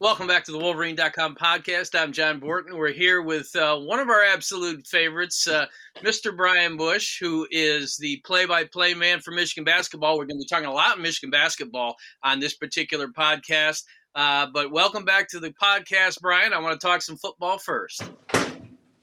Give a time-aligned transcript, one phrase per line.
[0.00, 1.94] Welcome back to the Wolverine.com podcast.
[1.94, 2.78] I'm John Borton.
[2.78, 5.66] We're here with uh, one of our absolute favorites, uh,
[5.98, 6.34] Mr.
[6.34, 10.16] Brian Boesch, who is the play by play man for Michigan basketball.
[10.16, 13.82] We're going to be talking a lot of Michigan basketball on this particular podcast.
[14.14, 16.54] Uh, but welcome back to the podcast, Brian.
[16.54, 18.10] I want to talk some football first.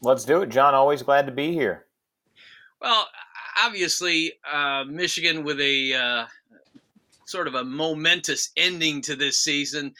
[0.01, 0.73] Let's do it, John.
[0.73, 1.85] Always glad to be here.
[2.81, 3.07] Well,
[3.63, 6.25] obviously, uh, Michigan with a uh,
[7.27, 9.93] sort of a momentous ending to this season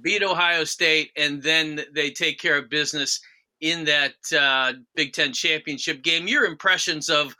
[0.00, 3.20] beat Ohio State, and then they take care of business
[3.60, 6.28] in that uh, Big Ten championship game.
[6.28, 7.34] Your impressions of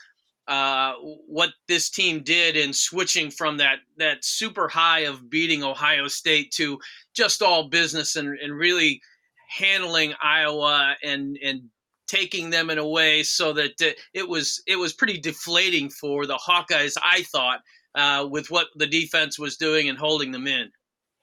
[0.48, 0.94] uh,
[1.26, 6.50] what this team did in switching from that that super high of beating Ohio State
[6.52, 6.78] to
[7.14, 9.00] just all business and, and really
[9.48, 11.62] handling Iowa and and
[12.06, 16.38] taking them in a way so that it was it was pretty deflating for the
[16.38, 16.96] Hawkeyes.
[17.02, 17.60] I thought
[17.94, 20.70] uh, with what the defense was doing and holding them in.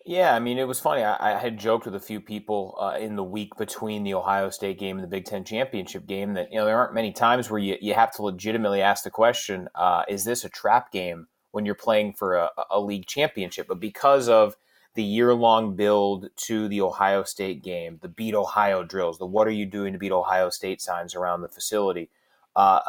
[0.07, 1.01] Yeah, I mean, it was funny.
[1.03, 4.51] I, I had joked with a few people uh, in the week between the Ohio
[4.51, 7.49] State game and the Big Ten championship game that you know there aren't many times
[7.49, 11.27] where you, you have to legitimately ask the question: uh, Is this a trap game
[11.51, 13.67] when you're playing for a, a league championship?
[13.67, 14.55] But because of
[14.93, 19.47] the year long build to the Ohio State game, the beat Ohio drills, the what
[19.47, 22.11] are you doing to beat Ohio State signs around the facility,
[22.55, 22.79] uh,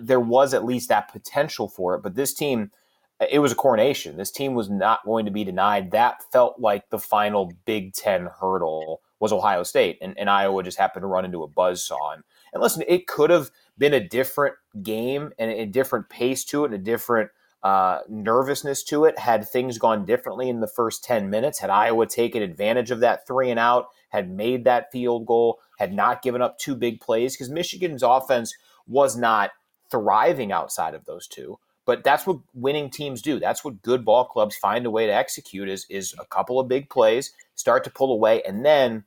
[0.00, 2.02] there was at least that potential for it.
[2.02, 2.72] But this team
[3.20, 4.16] it was a coronation.
[4.16, 5.90] This team was not going to be denied.
[5.90, 10.78] That felt like the final Big Ten hurdle was Ohio State, and, and Iowa just
[10.78, 12.12] happened to run into a buzz saw.
[12.12, 16.62] And, and listen, it could have been a different game and a different pace to
[16.62, 17.30] it, and a different
[17.62, 21.58] uh, nervousness to it had things gone differently in the first 10 minutes.
[21.58, 25.92] Had Iowa taken advantage of that three and out, had made that field goal, had
[25.92, 28.54] not given up two big plays, because Michigan's offense
[28.86, 29.50] was not
[29.90, 31.58] thriving outside of those two.
[31.88, 33.40] But that's what winning teams do.
[33.40, 36.68] That's what good ball clubs find a way to execute is is a couple of
[36.68, 39.04] big plays, start to pull away, and then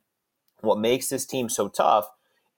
[0.62, 2.08] what makes this team so tough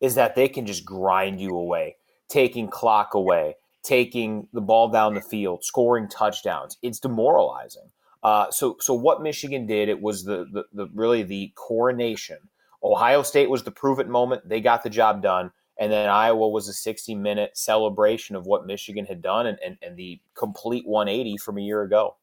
[0.00, 1.97] is that they can just grind you away,
[2.31, 6.78] taking clock away, taking the ball down the field, scoring touchdowns.
[6.81, 7.91] It's demoralizing.
[8.22, 12.38] Uh, so, so what Michigan did, it was the, the, the really the coronation.
[12.82, 14.49] Ohio State was the prove it moment.
[14.49, 15.50] They got the job done.
[15.79, 19.77] And then Iowa was a 60 minute celebration of what Michigan had done and, and,
[19.83, 22.17] and the complete 180 from a year ago.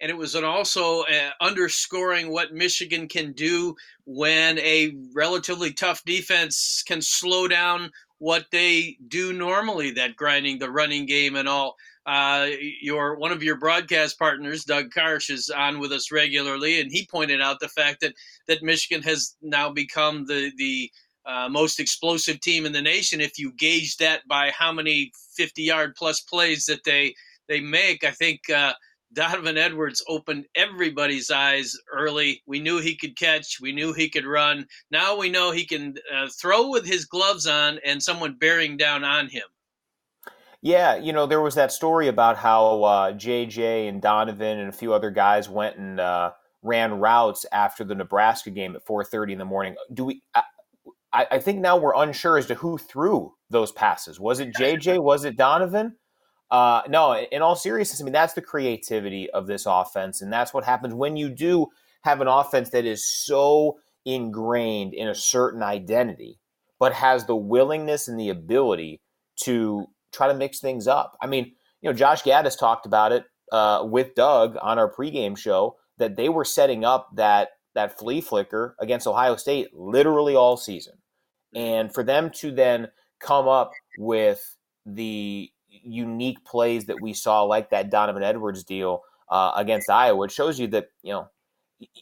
[0.00, 6.04] And it was an also uh, underscoring what Michigan can do when a relatively tough
[6.04, 11.76] defense can slow down what they do normally, that grinding the running game and all.
[12.06, 12.48] Uh,
[12.80, 17.06] your one of your broadcast partners, Doug Karsch, is on with us regularly, and he
[17.06, 18.14] pointed out the fact that
[18.46, 20.90] that Michigan has now become the the
[21.28, 23.20] uh, most explosive team in the nation.
[23.20, 27.14] If you gauge that by how many 50 yard plus plays that they
[27.48, 28.72] they make, I think uh,
[29.12, 32.42] Donovan Edwards opened everybody's eyes early.
[32.46, 33.58] We knew he could catch.
[33.60, 34.66] We knew he could run.
[34.90, 39.04] Now we know he can uh, throw with his gloves on and someone bearing down
[39.04, 39.44] on him.
[40.60, 44.72] Yeah, you know there was that story about how uh, JJ and Donovan and a
[44.72, 49.38] few other guys went and uh, ran routes after the Nebraska game at 4:30 in
[49.38, 49.76] the morning.
[49.92, 50.22] Do we?
[51.12, 54.20] I, I think now we're unsure as to who threw those passes.
[54.20, 55.02] Was it JJ?
[55.02, 55.96] Was it Donovan?
[56.50, 60.22] Uh, no, in all seriousness, I mean, that's the creativity of this offense.
[60.22, 61.66] And that's what happens when you do
[62.02, 66.38] have an offense that is so ingrained in a certain identity,
[66.78, 69.00] but has the willingness and the ability
[69.42, 71.16] to try to mix things up.
[71.20, 71.52] I mean,
[71.82, 76.16] you know, Josh Gattis talked about it uh, with Doug on our pregame show that
[76.16, 80.94] they were setting up that that flea flicker against Ohio State literally all season.
[81.54, 82.88] And for them to then
[83.20, 89.52] come up with the unique plays that we saw, like that Donovan Edwards deal uh,
[89.56, 91.28] against Iowa, it shows you that, you know,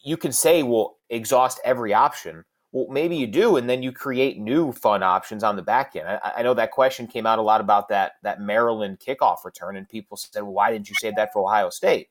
[0.02, 2.44] you can say, well, exhaust every option.
[2.72, 6.08] Well, maybe you do, and then you create new fun options on the back end.
[6.08, 9.76] I, I know that question came out a lot about that that Maryland kickoff return,
[9.76, 12.08] and people said, well, why didn't you save that for Ohio State?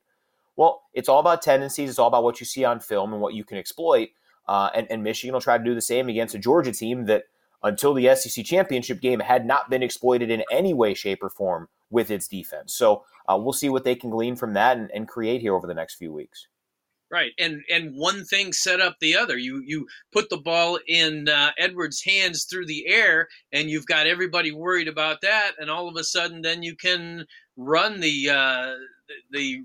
[0.55, 1.89] Well, it's all about tendencies.
[1.89, 4.09] It's all about what you see on film and what you can exploit.
[4.47, 7.23] Uh, and, and Michigan will try to do the same against a Georgia team that,
[7.63, 11.67] until the SEC championship game, had not been exploited in any way, shape, or form
[11.89, 12.75] with its defense.
[12.75, 15.67] So uh, we'll see what they can glean from that and, and create here over
[15.67, 16.47] the next few weeks.
[17.11, 19.37] Right, and and one thing set up the other.
[19.37, 24.07] You you put the ball in uh, Edwards' hands through the air, and you've got
[24.07, 25.51] everybody worried about that.
[25.59, 28.73] And all of a sudden, then you can run the uh,
[29.31, 29.63] the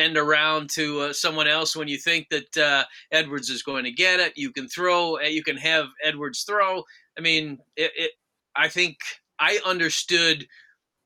[0.00, 3.92] end around to uh, someone else when you think that uh, Edwards is going to
[3.92, 4.36] get it.
[4.36, 5.18] You can throw.
[5.18, 6.82] Uh, you can have Edwards throw.
[7.16, 8.10] I mean, it, it,
[8.56, 8.96] I think
[9.38, 10.46] I understood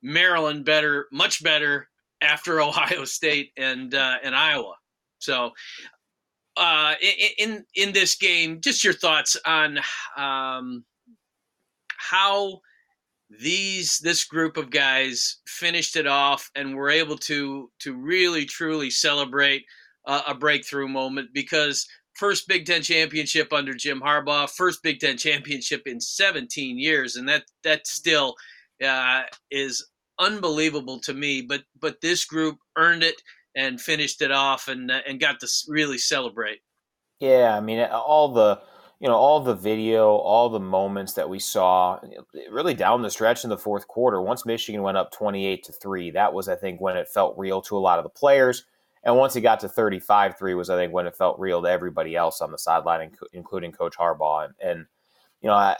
[0.02, 1.88] Maryland better, much better
[2.20, 4.74] after Ohio State and uh, and Iowa.
[5.18, 5.52] So
[6.56, 6.94] uh,
[7.38, 9.78] in in this game, just your thoughts on
[10.16, 10.84] um,
[11.96, 12.60] how
[13.30, 18.90] these this group of guys finished it off and were able to to really truly
[18.90, 19.64] celebrate
[20.06, 25.16] uh, a breakthrough moment because first Big Ten championship under Jim Harbaugh, first Big Ten
[25.16, 28.34] championship in 17 years, and that that still
[28.84, 29.86] uh, is
[30.18, 31.42] unbelievable to me.
[31.42, 33.20] But but this group earned it
[33.56, 36.60] and finished it off and uh, and got to really celebrate.
[37.20, 38.60] Yeah, I mean all the
[39.00, 41.98] you know all the video, all the moments that we saw
[42.50, 44.20] really down the stretch in the fourth quarter.
[44.22, 47.60] Once Michigan went up 28 to 3, that was I think when it felt real
[47.62, 48.64] to a lot of the players.
[49.04, 51.68] And once it got to 35 3 was, I think, when it felt real to
[51.68, 54.46] everybody else on the sideline, including Coach Harbaugh.
[54.46, 54.86] And, and
[55.42, 55.76] you know, I,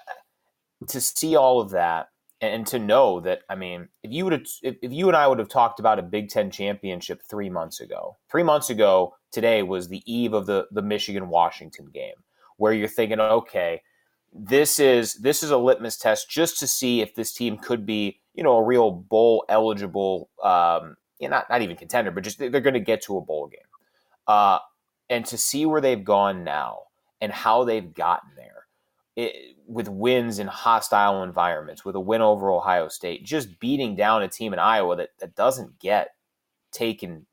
[0.89, 2.09] to see all of that
[2.43, 5.27] and to know that, I mean, if you would have, if, if you and I
[5.27, 9.63] would have talked about a Big Ten championship three months ago, three months ago today
[9.63, 12.17] was the eve of the, the Michigan Washington game,
[12.57, 13.83] where you're thinking, okay,
[14.33, 18.21] this is this is a litmus test just to see if this team could be,
[18.35, 22.39] you know, a real bowl eligible um, you know, not not even contender, but just
[22.39, 23.61] they're going to get to a bowl game.
[24.27, 24.59] Uh,
[25.11, 26.81] and to see where they've gone now
[27.21, 28.67] and how they've gotten there
[29.17, 34.23] it, with wins in hostile environments, with a win over Ohio State, just beating down
[34.23, 36.15] a team in Iowa that, that doesn't get
[36.73, 37.27] taken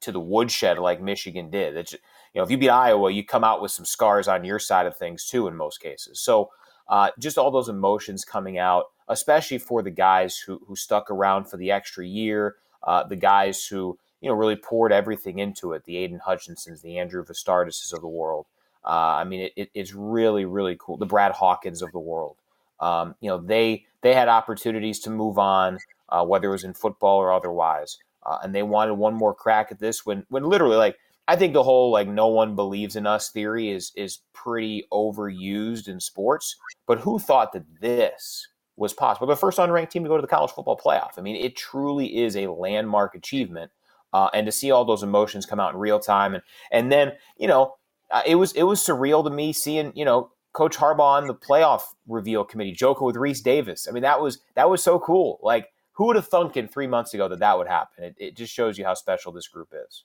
[0.00, 1.76] to the woodshed like Michigan did.
[1.76, 1.94] It's,
[2.34, 4.86] you know, if you beat Iowa, you come out with some scars on your side
[4.86, 6.20] of things too in most cases.
[6.20, 6.50] So
[6.88, 11.44] uh, just all those emotions coming out, especially for the guys who who stuck around
[11.44, 15.84] for the extra year, uh, the guys who you know really poured everything into it,
[15.84, 18.46] the Aidan Hutchinsons, the Andrew Vastardises of the world.
[18.84, 20.96] Uh, I mean, it, it, it's really really cool.
[20.96, 22.36] The Brad Hawkins of the world.
[22.80, 25.78] Um, you know, they they had opportunities to move on,
[26.08, 29.72] uh, whether it was in football or otherwise, uh, and they wanted one more crack
[29.72, 30.06] at this.
[30.06, 30.96] When when literally like
[31.28, 35.86] I think the whole like no one believes in us theory is is pretty overused
[35.86, 36.56] in sports.
[36.86, 38.48] But who thought that this
[38.78, 39.26] was possible.
[39.26, 41.18] The first unranked team to go to the college football playoff.
[41.18, 43.70] I mean, it truly is a landmark achievement.
[44.12, 46.42] Uh, and to see all those emotions come out in real time, and
[46.72, 47.74] and then you know,
[48.10, 51.34] uh, it was it was surreal to me seeing you know Coach Harbaugh on the
[51.34, 53.86] playoff reveal committee joking with Rece Davis.
[53.86, 55.38] I mean, that was that was so cool.
[55.42, 58.04] Like, who would have thunk in three months ago that that would happen?
[58.04, 60.04] It, it just shows you how special this group is.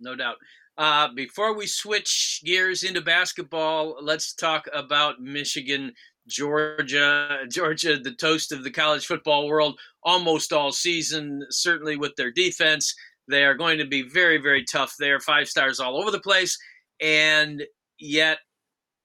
[0.00, 0.36] No doubt.
[0.78, 5.92] Uh, before we switch gears into basketball, let's talk about Michigan
[6.28, 12.30] Georgia, Georgia, the toast of the college football world almost all season, certainly with their
[12.30, 12.94] defense.
[13.28, 15.20] They are going to be very, very tough there.
[15.20, 16.58] Five stars all over the place.
[17.00, 17.62] And
[17.98, 18.38] yet,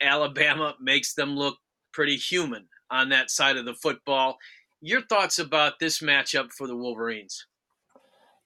[0.02, 1.58] Alabama makes them look
[1.94, 4.38] pretty human on that side of the football.
[4.82, 7.46] Your thoughts about this matchup for the Wolverines?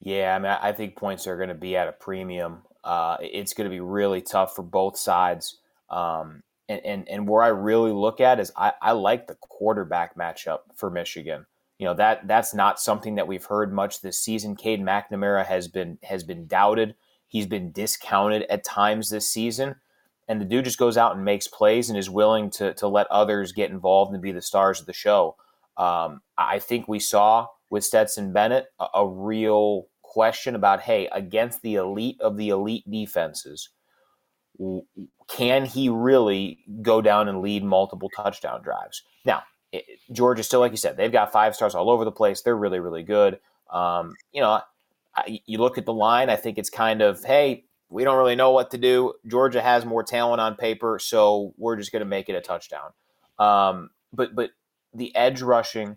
[0.06, 2.62] Yeah, I mean, I think points are going to be at a premium.
[2.84, 5.56] Uh, it's going to be really tough for both sides.
[5.90, 10.16] Um, and, and, and where I really look at is I, I like the quarterback
[10.16, 11.44] matchup for Michigan.
[11.80, 14.54] You know that that's not something that we've heard much this season.
[14.54, 16.94] Cade McNamara has been has been doubted.
[17.26, 19.74] He's been discounted at times this season,
[20.28, 23.08] and the dude just goes out and makes plays and is willing to to let
[23.08, 25.34] others get involved and be the stars of the show.
[25.76, 31.60] Um, I think we saw with Stetson Bennett a, a real question about hey against
[31.60, 33.68] the elite of the elite defenses
[35.28, 39.02] can he really go down and lead multiple touchdown drives?
[39.24, 39.42] Now,
[40.12, 42.42] Georgia still, like you said, they've got five stars all over the place.
[42.42, 43.38] They're really, really good.
[43.70, 44.60] Um, you know,
[45.14, 46.30] I, you look at the line.
[46.30, 49.14] I think it's kind of, hey, we don't really know what to do.
[49.26, 52.92] Georgia has more talent on paper, so we're just going to make it a touchdown.
[53.38, 54.50] Um, but but
[54.94, 55.96] the edge rushing,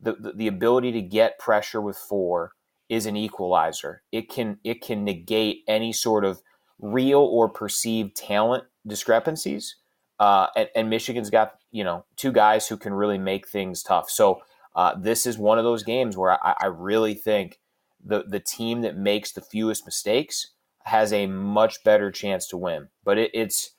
[0.00, 2.52] the, the the ability to get pressure with four
[2.90, 4.02] is an equalizer.
[4.12, 6.42] It can it can negate any sort of
[6.80, 9.76] real or perceived talent discrepancies.
[10.18, 14.10] Uh, and, and, Michigan's got you know two guys who can really make things tough.
[14.10, 14.42] So
[14.74, 17.58] uh, this is one of those games where I, I, really think
[18.04, 20.48] the the team that makes the fewest mistakes
[20.84, 22.88] has a much better chance to win.
[23.04, 23.70] But it, it's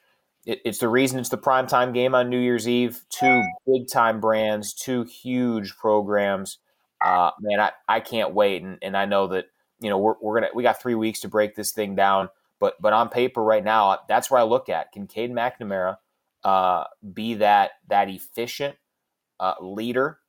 [0.46, 3.02] it, it's the reason it's the primetime game on New Year's Eve.
[3.10, 6.58] Two big time brands, two huge programs.
[7.04, 9.46] Uh, man, I, I can't wait, and, and I know that
[9.80, 12.30] you know we're, we're gonna we got three weeks to break this thing down.
[12.60, 14.92] But but on paper right now, that's where I look at.
[14.92, 15.98] Can Cade McNamara
[16.44, 18.76] uh, be that that efficient
[19.40, 20.20] uh, leader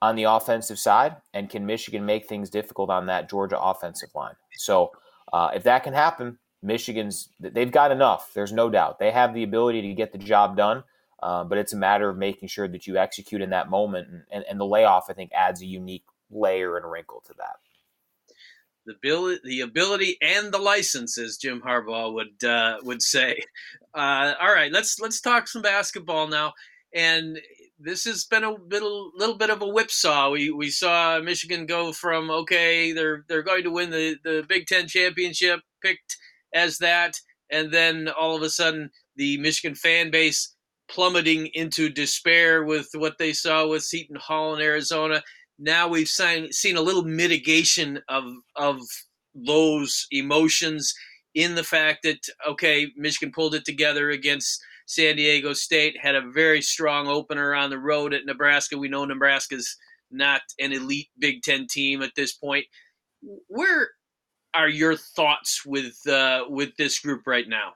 [0.00, 4.34] on the offensive side, and can Michigan make things difficult on that Georgia offensive line?
[4.54, 4.90] So
[5.32, 8.32] uh, if that can happen, Michigan's they've got enough.
[8.34, 10.82] There's no doubt they have the ability to get the job done.
[11.22, 14.22] Uh, but it's a matter of making sure that you execute in that moment, and,
[14.32, 17.56] and, and the layoff I think adds a unique layer and wrinkle to that.
[18.86, 23.40] the ability, the ability, and the license, as Jim Harbaugh would uh, would say.
[23.94, 26.54] Uh, all right, let's let's talk some basketball now.
[26.94, 27.38] And
[27.78, 30.30] this has been a little little bit of a whipsaw.
[30.30, 34.66] We we saw Michigan go from okay, they're they're going to win the the Big
[34.66, 36.16] Ten championship, picked
[36.54, 40.56] as that, and then all of a sudden the Michigan fan base
[40.92, 45.22] plummeting into despair with what they saw with Seton Hall in Arizona
[45.62, 48.24] now we've seen, seen a little mitigation of
[48.56, 48.80] of
[49.34, 50.92] those emotions
[51.34, 56.30] in the fact that okay, Michigan pulled it together against San Diego State, had a
[56.30, 58.76] very strong opener on the road at Nebraska.
[58.76, 59.76] We know Nebraska's
[60.10, 62.66] not an elite Big Ten team at this point.
[63.46, 63.90] Where
[64.54, 67.72] are your thoughts with uh, with this group right now?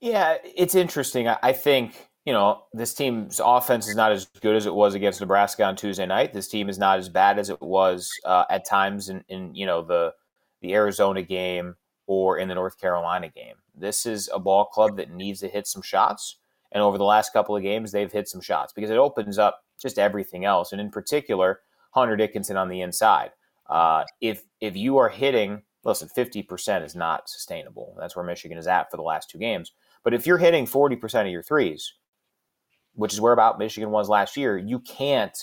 [0.00, 1.28] Yeah, it's interesting.
[1.28, 5.20] I think you know, this team's offense is not as good as it was against
[5.20, 6.32] Nebraska on Tuesday night.
[6.34, 9.64] This team is not as bad as it was uh, at times in, in, you
[9.64, 10.12] know, the
[10.60, 11.76] the Arizona game
[12.08, 13.54] or in the North Carolina game.
[13.76, 16.38] This is a ball club that needs to hit some shots.
[16.72, 19.62] And over the last couple of games, they've hit some shots because it opens up
[19.80, 20.72] just everything else.
[20.72, 21.60] And in particular,
[21.92, 23.30] Hunter Dickinson on the inside.
[23.68, 27.96] Uh, if if you are hitting, listen, 50% is not sustainable.
[27.98, 29.72] That's where Michigan is at for the last two games.
[30.02, 31.94] But if you're hitting 40% of your threes,
[32.94, 35.38] which is where about Michigan was last year, you can't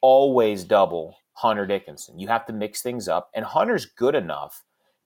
[0.00, 2.18] always double Hunter Dickinson.
[2.18, 3.30] You have to mix things up.
[3.34, 4.62] And Hunter's good enough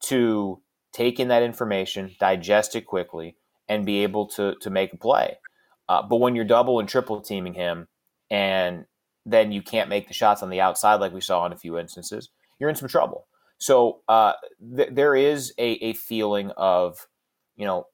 [0.06, 0.60] to
[0.92, 3.36] take in that information, digest it quickly,
[3.68, 5.38] and be able to, to make a play.
[5.88, 7.86] Uh, but when you're double and triple teaming him,
[8.30, 8.84] and
[9.24, 11.78] then you can't make the shots on the outside like we saw in a few
[11.78, 13.27] instances, you're in some trouble.
[13.58, 14.34] So uh,
[14.76, 17.06] th- there is a, a feeling of,
[17.56, 17.86] you know,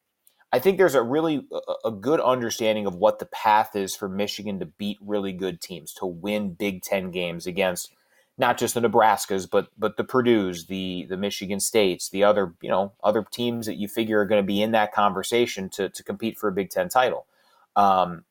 [0.52, 1.49] I think there's a really
[1.85, 5.92] a good understanding of what the path is for Michigan to beat really good teams,
[5.94, 7.92] to win Big Ten games against
[8.38, 12.71] not just the Nebraskas, but but the Purdue's, the the Michigan States, the other you
[12.71, 16.04] know other teams that you figure are going to be in that conversation to to
[16.04, 17.26] compete for a Big Ten title.
[17.75, 18.25] Um,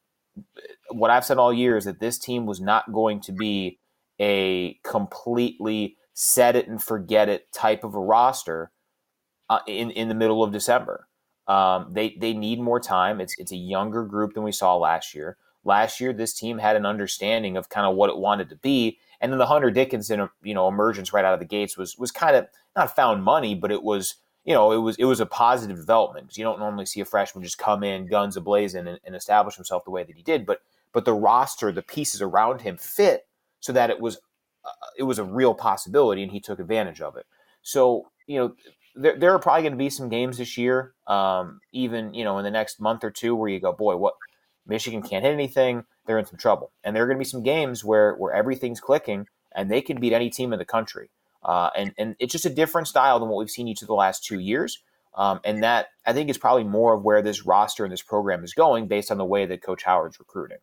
[0.91, 3.79] what I've said all year is that this team was not going to be
[4.19, 8.71] a completely set it and forget it type of a roster
[9.49, 11.07] uh, in in the middle of December.
[11.47, 13.19] Um, they they need more time.
[13.19, 15.37] It's it's a younger group than we saw last year.
[15.65, 18.99] Last year, this team had an understanding of kind of what it wanted to be,
[19.21, 22.11] and then the Hunter Dickinson, you know, emergence right out of the gates was was
[22.11, 24.15] kind of not found money, but it was
[24.45, 26.27] you know it was it was a positive development.
[26.27, 29.55] Because you don't normally see a freshman just come in guns ablazing and, and establish
[29.55, 30.61] himself the way that he did, but
[30.93, 33.27] but the roster, the pieces around him fit
[33.59, 34.19] so that it was
[34.65, 37.25] uh, it was a real possibility, and he took advantage of it.
[37.61, 38.55] So you know
[38.95, 42.37] there, there are probably going to be some games this year, um, even you know
[42.37, 44.15] in the next month or two, where you go, boy, what
[44.67, 45.85] Michigan can't hit anything.
[46.05, 48.79] They're in some trouble, and there are going to be some games where where everything's
[48.79, 51.09] clicking, and they can beat any team in the country.
[51.43, 53.93] Uh, and and it's just a different style than what we've seen each of the
[53.93, 54.81] last two years.
[55.15, 58.43] Um, and that I think is probably more of where this roster and this program
[58.43, 60.57] is going, based on the way that Coach Howard's recruiting.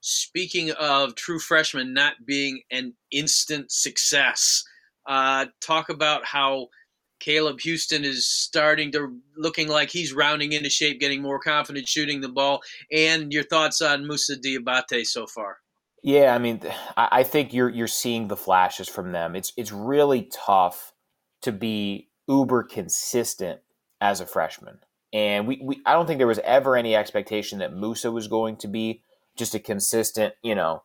[0.00, 4.62] Speaking of true freshmen not being an instant success,
[5.06, 6.68] uh, talk about how
[7.20, 12.20] Caleb Houstan is starting to looking like he's rounding into shape, getting more confident shooting
[12.20, 12.60] the ball.
[12.92, 15.58] And your thoughts on Moussa Diabate so far?
[16.02, 16.60] Yeah, I mean,
[16.96, 19.34] I think you're you're seeing the flashes from them.
[19.34, 20.92] It's it's really tough
[21.42, 23.60] to be uber consistent
[24.00, 24.78] as a freshman,
[25.12, 28.58] and we, we I don't think there was ever any expectation that Musa was going
[28.58, 29.02] to be
[29.38, 30.82] just a consistent, you know,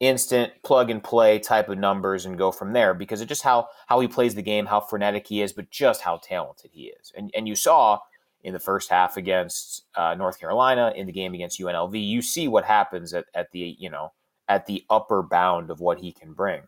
[0.00, 3.68] instant plug and play type of numbers and go from there because of just how
[3.86, 7.12] how he plays the game, how frenetic he is, but just how talented he is.
[7.16, 8.00] And and you saw
[8.42, 12.48] in the first half against uh, North Carolina, in the game against UNLV, you see
[12.48, 14.12] what happens at, at the you know
[14.48, 16.62] at the upper bound of what he can bring.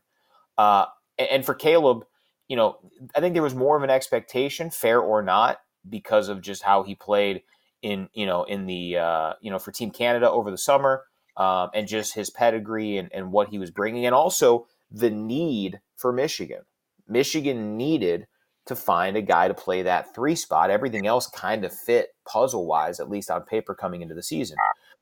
[0.57, 0.87] Uh,
[1.19, 2.05] and, and for Caleb,
[2.49, 2.79] you know,
[3.17, 6.85] I think there was more of an expectation, fair or not, because of just how
[6.85, 7.43] he played
[7.83, 11.05] in you know in the uh, you know for Team Canada over the summer
[11.37, 15.81] um, and just his pedigree and, and what he was bringing, and also the need
[15.97, 16.63] for Michigan.
[17.09, 18.27] Michigan needed
[18.67, 20.71] to find a guy to play that three spot.
[20.71, 24.57] Everything else kind of fit puzzle wise, at least on paper, coming into the season.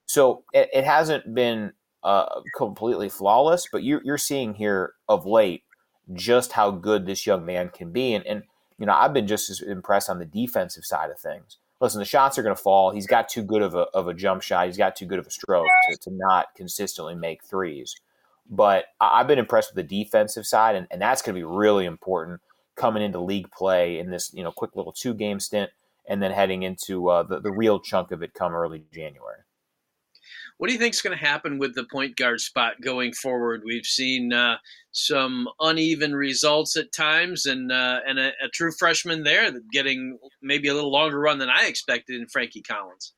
[0.07, 1.73] So it, it hasn't been
[2.03, 5.63] uh, completely flawless, but you're, you're seeing here of late
[6.13, 8.15] just how good this young man can be.
[8.15, 8.43] And, and
[8.79, 12.05] you know, I've been just as impressed on the defensive side of things listen, the
[12.05, 12.93] shots are going to fall.
[12.93, 14.67] He's got too good of a, of a jump shot.
[14.67, 17.97] He's got too good of a stroke to, to not consistently make threes.
[18.49, 21.85] But I've been impressed with the defensive side, and, and that's going to be really
[21.85, 22.41] important
[22.77, 25.71] coming into league play in this you know quick little two game stint,
[26.09, 29.41] and then heading into uh, the, the real chunk of it come early January.
[30.63, 33.63] What do you think is going to happen with the point guard spot going forward?
[33.65, 34.59] We've seen uh,
[34.93, 40.69] some uneven results at times, and uh, and a, a, true freshman there getting maybe
[40.69, 43.13] a little longer run than I expected in Frankie Collins.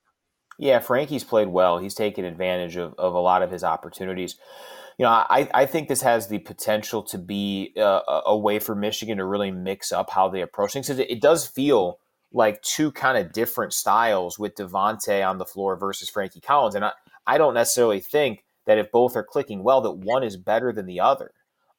[0.58, 1.76] Yeah, Frankie's played well.
[1.76, 4.36] He's taken advantage of, of a lot of his opportunities.
[4.96, 8.74] You know, I, I think this has the potential to be uh, a way for
[8.74, 10.88] Michigan to really mix up how they approach things.
[10.88, 11.98] It, it does feel
[12.32, 16.74] like two kind of different styles with DeVante on the floor versus Frankie Collins.
[16.74, 16.92] And I,
[17.26, 20.86] I don't necessarily think that if both are clicking well, that one is better than
[20.86, 21.32] the other.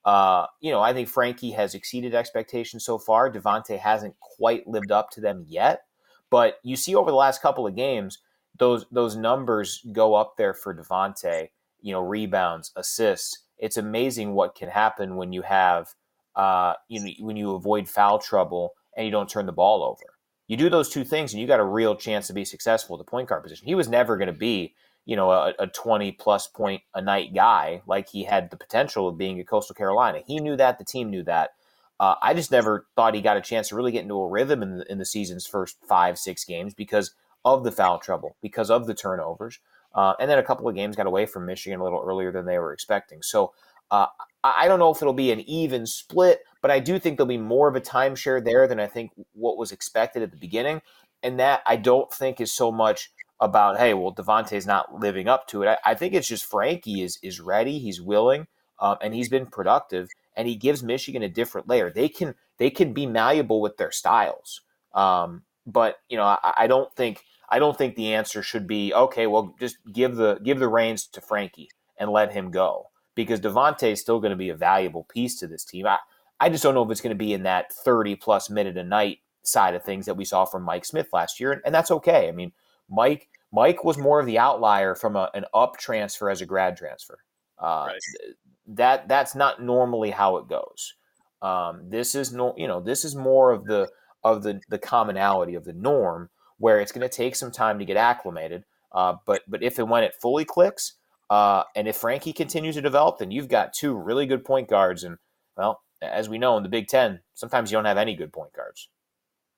[0.04, 3.32] Uh, you know, I think Frankie has exceeded expectations so far.
[3.32, 5.86] DeVante hasn't quite lived up to them yet.
[6.30, 8.20] But you see over the last couple of games,
[8.58, 11.50] those those numbers go up there for DeVante.
[11.82, 13.44] You know, rebounds, assists.
[13.58, 15.94] It's amazing what can happen when you have,
[16.36, 20.14] uh, you know, when you avoid foul trouble and you don't turn the ball over.
[20.48, 23.00] You do those two things, and you got a real chance to be successful at
[23.00, 23.68] the point guard position.
[23.68, 24.76] He was never going to be,
[25.06, 29.08] you know, a, a 20 plus point a night guy like he had the potential
[29.08, 30.22] of being at Coastal Carolina.
[30.26, 30.78] He knew that.
[30.78, 31.52] The team knew that.
[32.00, 34.62] Uh, I just never thought he got a chance to really get into a rhythm
[34.62, 37.14] in the, in the season's first five, six games because
[37.46, 39.60] of the foul trouble, because of the turnovers.
[39.94, 42.46] Uh, and then a couple of games got away from Michigan a little earlier than
[42.46, 43.22] they were expecting.
[43.22, 43.54] So
[43.92, 44.08] uh,
[44.44, 47.38] I don't know if it'll be an even split, but I do think there'll be
[47.38, 50.82] more of a timeshare there than I think what was expected at the beginning.
[51.24, 55.48] And that I don't think is so much about, hey, well, DeVante's not living up
[55.50, 55.68] to it.
[55.68, 58.48] I, I think it's just Frankie is is ready, he's willing,
[58.80, 61.92] um, and he's been productive, and he gives Michigan a different layer.
[61.92, 64.62] They can they can be malleable with their styles,
[64.94, 68.94] um, but you know I, I don't think I don't think the answer should be
[68.94, 69.28] okay.
[69.28, 73.92] Well, just give the give the reins to Frankie and let him go because DeVante
[73.92, 75.88] is still going to be a valuable piece to this team.
[75.88, 75.98] I,
[76.40, 78.84] I just don't know if it's going to be in that 30 plus minute a
[78.84, 81.92] night side of things that we saw from Mike Smith last year, and, and that's
[81.92, 82.28] okay.
[82.28, 82.52] I mean,
[82.90, 86.78] Mike Mike was more of the outlier from a, an up transfer as a grad
[86.78, 87.20] transfer.
[87.58, 88.34] Uh, right.
[88.68, 90.96] That that's not normally how it goes.
[91.42, 93.90] Um, this is no, you know, this is more of the
[94.24, 97.86] of the the commonality of the norm where it's going to take some time to
[97.86, 98.64] get acclimated.
[98.92, 100.94] Uh, but but if and when it fully clicks,
[101.30, 105.04] uh, and if Frankie continues to develop, then you've got two really good point guards.
[105.04, 105.18] And
[105.56, 108.54] well, as we know in the Big Ten, sometimes you don't have any good point
[108.54, 108.90] guards.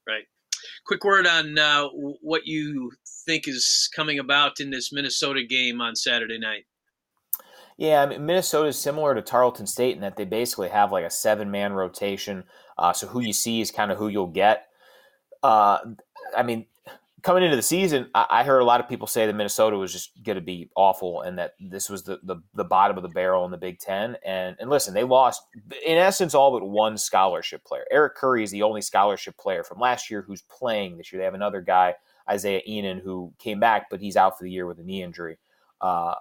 [0.07, 0.25] Right.
[0.87, 2.91] Quick word on uh, what you
[3.25, 6.65] think is coming about in this Minnesota game on Saturday night.
[7.77, 11.03] Yeah, I mean, Minnesota is similar to Tarleton State in that they basically have like
[11.03, 12.45] a seven man rotation.
[12.77, 14.67] Uh, so who you see is kind of who you'll get.
[15.43, 15.79] Uh,
[16.35, 16.65] I mean,
[17.23, 20.11] coming into the season, I, heard a lot of people say that Minnesota was just
[20.23, 23.43] going to be awful and that this was the, the, the bottom of the barrel
[23.45, 24.17] in the Big Ten.
[24.23, 25.41] And and listen, they lost
[25.85, 27.85] in essence all but one scholarship player.
[27.91, 31.19] Eric Curry is the only scholarship player from last year who's playing this year.
[31.19, 31.95] They have another guy,
[32.29, 35.37] Isaiah Ihnen, who came back, but he's out for the year with a knee injury.
[35.81, 36.13] Uh,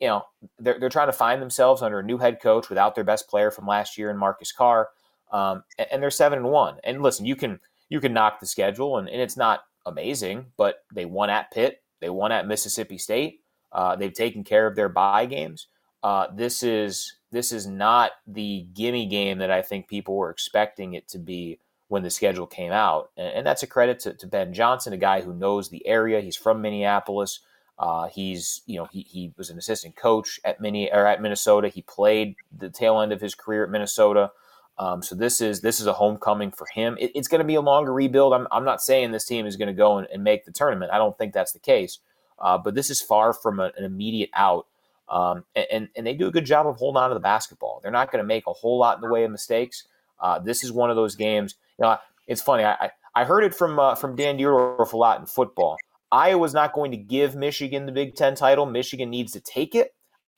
[0.00, 0.24] you know,
[0.58, 3.50] they're, they're trying to find themselves under a new head coach without their best player
[3.50, 4.88] from last year in Marcus Carr.
[5.32, 6.76] Um, and, and they're seven and one.
[6.84, 10.84] And listen, you can you can knock the schedule, and, and it's not amazing, but
[10.92, 13.40] they won at Pitt, they won at Mississippi State.
[13.72, 15.66] Uh, they've taken care of their bye games.
[16.02, 20.94] Uh, this is this is not the gimme game that I think people were expecting
[20.94, 24.26] it to be when the schedule came out, and, and that's a credit to, to,
[24.26, 26.20] Ben Johnson, a guy who knows the area.
[26.20, 27.40] He's from Minneapolis.
[27.78, 31.68] Uh, he's you know he, he was an assistant coach at Mini or at Minnesota.
[31.68, 34.30] He played the tail end of his career at Minnesota.
[34.76, 36.96] Um, so this is this is a homecoming for him.
[36.98, 38.32] It, it's going to be a longer rebuild.
[38.32, 40.90] I'm, I'm not saying this team is going to go and, and, make the tournament.
[40.92, 42.00] I don't think that's the case.
[42.40, 44.66] Uh, but this is far from a, an immediate out.
[45.08, 47.80] Um, and, and they do a good job of holding on to the basketball.
[47.82, 49.84] They're not going to make a whole lot in the way of mistakes.
[50.18, 51.54] Uh, this is one of those games.
[51.78, 52.64] You know, it's funny.
[52.64, 55.76] I, I heard it from uh, from Dan Dierdorf a lot in football.
[56.10, 58.66] Iowa's not going to give Michigan the Big Ten title.
[58.66, 59.94] Michigan needs to take it.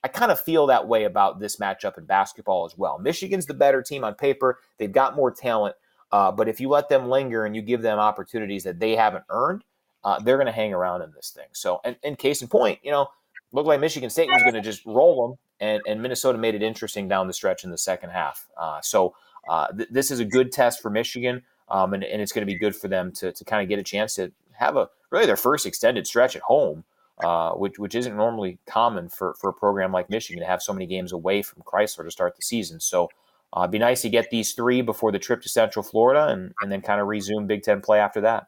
[0.07, 2.97] I kind of feel that way about this matchup in basketball as well.
[2.97, 4.59] Michigan's the better team on paper.
[4.77, 5.75] They've got more talent.
[6.13, 9.25] Uh, but if you let them linger and you give them opportunities that they haven't
[9.29, 9.65] earned,
[10.05, 11.47] uh, they're going to hang around in this thing.
[11.51, 13.09] So, and, and case in point, you know,
[13.51, 16.63] looked like Michigan State was going to just roll them, and, and Minnesota made it
[16.63, 18.47] interesting down the stretch in the second half.
[18.57, 19.13] Uh, so,
[19.49, 22.53] uh, th- this is a good test for Michigan, um, and, and it's going to
[22.53, 25.25] be good for them to, to kind of get a chance to have a really
[25.25, 26.85] their first extended stretch at home
[27.23, 30.73] uh, which which isn't normally common for for a program like Michigan to have so
[30.73, 32.79] many games away from Crisler to start the season.
[32.79, 33.09] So
[33.55, 36.53] uh, it'd be nice to get these three before the trip to Central Florida, and
[36.61, 38.47] and then kind of resume Big Ten play after that.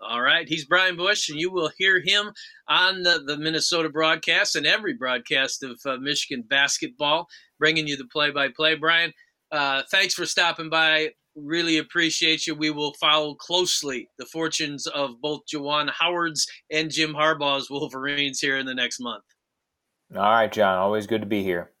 [0.00, 2.32] All right, he's Brian Boesch, and you will hear him
[2.68, 8.04] on the, the Minnesota broadcast and every broadcast of uh, Michigan basketball, bringing you the
[8.04, 8.74] play by play.
[8.74, 9.14] Brian,
[9.50, 12.54] uh, thanks for stopping by really appreciate you.
[12.54, 18.58] We will follow closely the fortunes of both Juwan Howard's and Jim Harbaugh's Wolverines here
[18.58, 19.24] in the next month.
[20.14, 20.78] All right, John.
[20.78, 21.72] Always good to be here.